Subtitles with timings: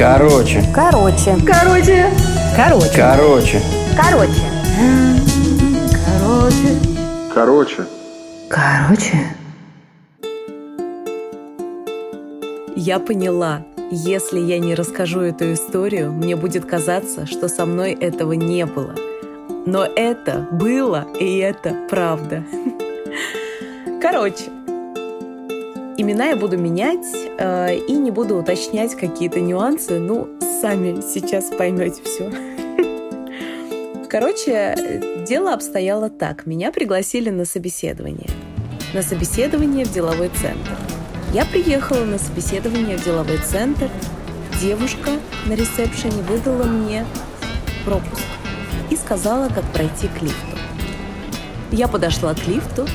[0.00, 0.64] Короче.
[0.74, 1.36] Короче.
[1.46, 2.06] Короче.
[2.56, 2.90] Короче.
[2.96, 3.60] Короче.
[3.98, 4.40] Короче.
[6.06, 6.78] Короче.
[7.34, 7.84] Короче.
[8.48, 9.36] Короче.
[12.74, 18.32] Я поняла, если я не расскажу эту историю, мне будет казаться, что со мной этого
[18.32, 18.94] не было.
[19.66, 22.42] Но это было, и это правда.
[24.00, 24.44] Короче,
[26.00, 27.06] имена я буду менять
[27.38, 29.98] э, и не буду уточнять какие-то нюансы.
[29.98, 30.28] Ну,
[30.60, 32.30] сами сейчас поймете все.
[34.08, 36.46] Короче, дело обстояло так.
[36.46, 38.28] Меня пригласили на собеседование.
[38.94, 40.76] На собеседование в деловой центр.
[41.32, 43.88] Я приехала на собеседование в деловой центр.
[44.60, 45.12] Девушка
[45.46, 47.06] на ресепшене выдала мне
[47.84, 48.26] пропуск
[48.90, 50.56] и сказала, как пройти к лифту.
[51.70, 52.86] Я подошла к лифту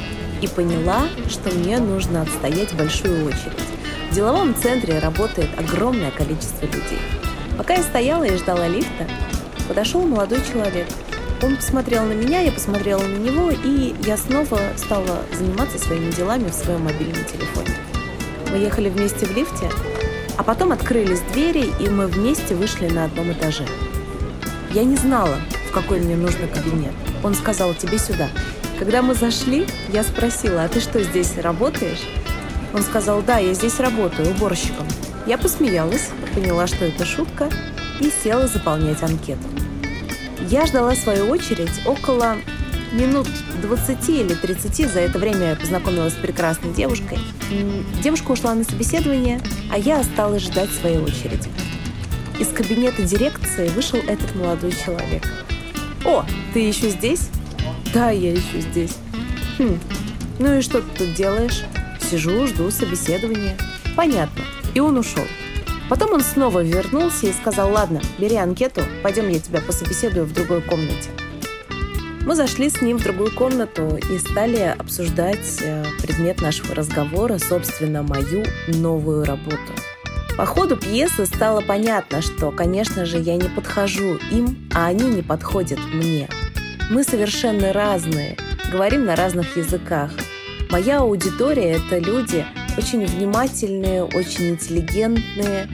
[0.46, 3.66] и поняла, что мне нужно отстоять большую очередь.
[4.12, 7.00] В деловом центре работает огромное количество людей.
[7.58, 9.08] Пока я стояла и ждала лифта,
[9.68, 10.88] подошел молодой человек.
[11.42, 16.50] Он посмотрел на меня, я посмотрела на него, и я снова стала заниматься своими делами
[16.50, 17.76] в своем мобильном телефоне.
[18.52, 19.70] Мы ехали вместе в лифте,
[20.38, 23.66] а потом открылись двери, и мы вместе вышли на одном этаже.
[24.72, 25.38] Я не знала,
[25.70, 26.94] в какой мне нужен кабинет.
[27.24, 28.30] Он сказал, тебе сюда.
[28.78, 32.02] Когда мы зашли, я спросила, а ты что, здесь работаешь?
[32.74, 34.86] Он сказал, да, я здесь работаю уборщиком.
[35.26, 37.50] Я посмеялась, поняла, что это шутка,
[38.02, 39.48] и села заполнять анкету.
[40.50, 42.36] Я ждала свою очередь около
[42.92, 43.28] минут
[43.62, 47.18] 20 или 30 за это время я познакомилась с прекрасной девушкой.
[48.04, 49.40] Девушка ушла на собеседование,
[49.72, 51.50] а я осталась ждать своей очереди.
[52.40, 55.24] Из кабинета дирекции вышел этот молодой человек.
[56.04, 57.30] «О, ты еще здесь?»
[57.96, 58.98] «Да, я еще здесь».
[59.58, 59.80] «Хм,
[60.38, 61.64] ну и что ты тут делаешь?»
[62.02, 63.58] «Сижу, жду собеседования».
[63.96, 64.44] «Понятно».
[64.74, 65.24] И он ушел.
[65.90, 70.62] Потом он снова вернулся и сказал, ладно, бери анкету, пойдем я тебя пособеседую в другой
[70.62, 71.10] комнате.
[72.26, 78.04] Мы зашли с ним в другую комнату и стали обсуждать э, предмет нашего разговора, собственно,
[78.04, 79.72] мою новую работу.
[80.36, 85.22] По ходу пьесы стало понятно, что, конечно же, я не подхожу им, а они не
[85.22, 86.28] подходят мне.
[86.90, 88.38] Мы совершенно разные,
[88.72, 90.12] говорим на разных языках.
[90.70, 92.46] Моя аудитория— это люди
[92.78, 95.68] очень внимательные, очень интеллигентные,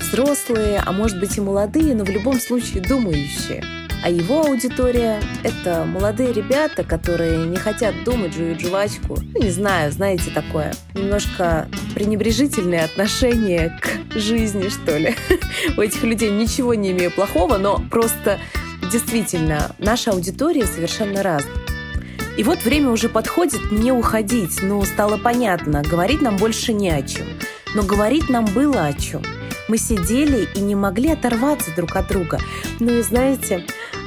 [0.00, 3.62] взрослые, а может быть и молодые, но в любом случае думающие—
[4.04, 9.16] а его аудитория— это молодые ребята, которые не хотят думать, жуют жвачку.
[9.32, 10.74] Ну, не знаю, знаете такое.
[10.92, 15.16] Немножко пренебрежительное отношение к жизни, что ли.
[15.78, 18.38] У этих людей ничего не имею плохого, но просто
[18.90, 21.54] действительно наша аудитория совершенно разная.
[22.36, 24.60] И вот время уже подходит мне уходить.
[24.60, 27.26] Ну, стало понятно, говорить нам больше не о чем.
[27.74, 29.22] Но говорить нам было о чем.
[29.68, 32.38] Мы сидели и не могли оторваться друг от друга.
[32.80, 33.64] Ну и знаете,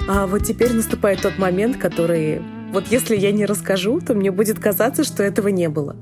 [0.08, 2.42] а вот теперь наступает тот момент, который...
[2.72, 5.96] Вот если я не расскажу, то мне будет казаться, что этого не было.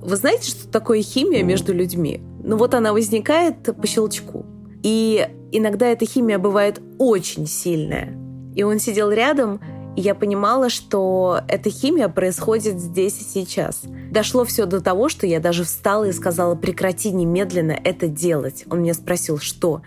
[0.00, 2.20] Вы знаете, что такое химия между людьми?
[2.42, 4.46] Ну вот она возникает по щелчку.
[4.84, 8.14] И иногда эта химия бывает очень сильная.
[8.54, 9.58] И он сидел рядом,
[9.96, 13.82] и я понимала, что эта химия происходит здесь и сейчас.
[14.10, 18.66] Дошло все до того, что я даже встала и сказала, прекрати немедленно это делать.
[18.70, 19.80] Он меня спросил, что?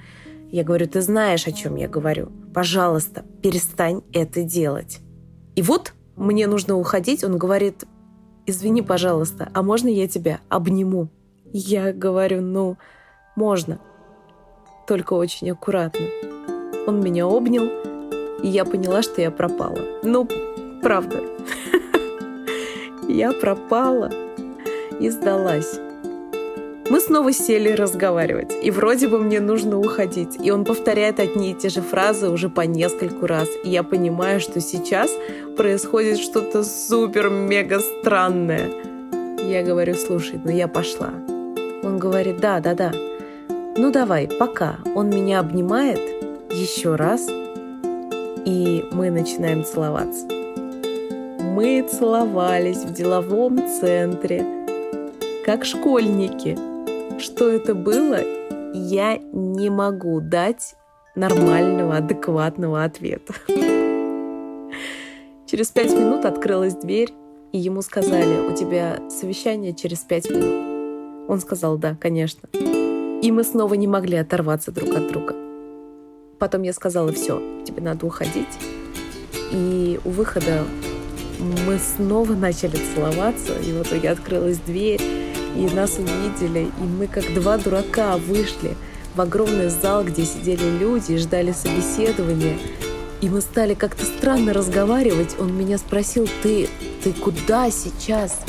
[0.50, 2.32] Я говорю, ты знаешь, о чем я говорю.
[2.54, 5.00] Пожалуйста, перестань это делать.
[5.56, 7.24] И вот мне нужно уходить.
[7.24, 7.86] Он говорит,
[8.48, 11.10] извини, пожалуйста, а можно я тебя обниму?
[11.54, 12.78] Я говорю, ну,
[13.36, 13.80] можно.
[14.88, 16.06] Только очень аккуратно.
[16.88, 17.66] Он меня обнял,
[18.42, 19.80] и я поняла, что я пропала.
[20.02, 20.28] Ну,
[20.82, 21.22] правда.
[23.10, 24.10] Я пропала
[25.00, 25.80] и сдалась.
[26.90, 30.38] Мы снова сели разговаривать, и вроде бы мне нужно уходить.
[30.42, 33.50] И он повторяет одни и те же фразы уже по нескольку раз.
[33.66, 35.12] И я понимаю, что сейчас
[35.58, 38.70] происходит что-то супер-мега странное.
[39.44, 41.12] Я говорю, слушай, ну я пошла.
[41.84, 42.94] Он говорит, да, да, да.
[43.78, 44.78] Ну давай, пока.
[44.96, 46.00] Он меня обнимает
[46.52, 47.28] еще раз,
[48.46, 50.26] и мы начинаем целоваться.
[51.44, 54.46] Мы целовались в деловом центре,
[55.46, 56.58] как школьники–
[57.20, 58.20] что это было,
[58.74, 60.76] я не могу дать
[61.16, 63.34] нормального, адекватного ответа.
[65.46, 67.14] Через пять минут открылась дверь,
[67.54, 71.30] и ему сказали, у тебя совещание через пять минут.
[71.30, 72.50] Он сказал, да, конечно.
[73.22, 75.36] И мы снова не могли оторваться друг от друга.
[76.38, 78.60] Потом я сказала, все, тебе надо уходить.
[79.52, 80.64] И у выхода
[81.40, 85.02] мы снова начали целоваться, и вот я открылась дверь,
[85.56, 88.76] и нас увидели, и мы как два дурака вышли
[89.16, 92.58] в огромный зал, где сидели люди и ждали собеседования.
[93.22, 95.36] И мы стали как-то странно разговаривать.
[95.40, 96.70] Он меня спросил, ты,
[97.04, 98.40] ты куда сейчас?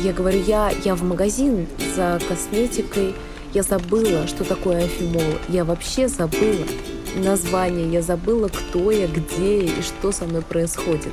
[0.00, 3.14] Я говорю, я, я в магазин за косметикой.
[3.56, 5.22] Я забыла, что такое афимол.
[5.48, 6.66] Я вообще забыла
[7.14, 7.90] название.
[7.90, 11.08] Я забыла, кто я, где и что со мной происходит.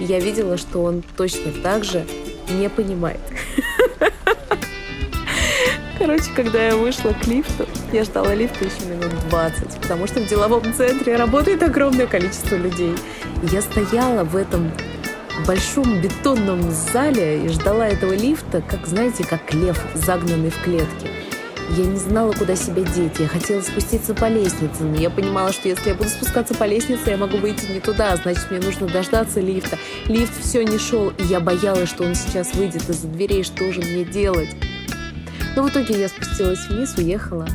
[0.00, 2.04] Я видела, что он точно так же
[2.50, 3.20] не понимает.
[6.00, 10.26] Короче, когда я вышла к лифту, я ждала лифта еще минут 20, потому что в
[10.26, 12.96] деловом центре работает огромное количество людей.
[13.52, 14.72] Я стояла в этом
[15.46, 21.25] большом бетонном зале и ждала этого лифта, как, знаете, как лев, загнанный в клетке.
[21.70, 23.18] Я не знала, куда себя деть.
[23.18, 27.10] Я хотела спуститься по лестнице, но я понимала, что если я буду спускаться по лестнице,
[27.10, 29.76] я могу выйти не туда, значит, мне нужно дождаться лифта.
[30.06, 33.80] Лифт все не шел, и я боялась, что он сейчас выйдет из-за дверей, что же
[33.80, 34.50] мне делать?
[35.56, 37.48] Но в итоге я спустилась вниз, уехала.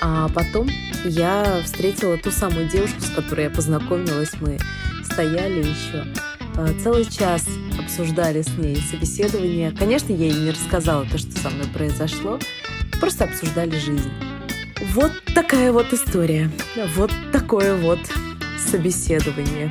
[0.00, 0.68] А потом
[1.04, 4.32] я встретила ту самую девушку, с которой я познакомилась.
[4.40, 4.58] Мы
[5.04, 6.04] стояли еще
[6.56, 7.46] а, целый час
[7.78, 9.72] обсуждали с ней собеседование.
[9.72, 12.38] Конечно, я ей не рассказала то, что со мной произошло.
[13.00, 14.10] Просто обсуждали жизнь.
[14.92, 16.50] Вот такая вот история.
[16.96, 18.00] Вот такое вот
[18.58, 19.70] собеседование.